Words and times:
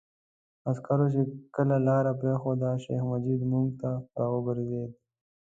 عسکرو 0.69 1.05
چې 1.13 1.21
کله 1.55 1.75
لاره 1.87 2.11
پرېښوده، 2.21 2.69
شیخ 2.83 3.01
مجید 3.11 3.41
موږ 3.51 3.67
ته 3.81 3.89
را 4.17 4.27
وګرځېد. 4.33 4.91